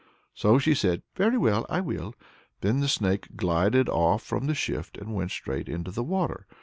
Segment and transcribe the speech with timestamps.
[0.33, 2.15] So she said, "Very well, I will."
[2.61, 6.47] Then the snake glided off from the shift, and went straight into the water.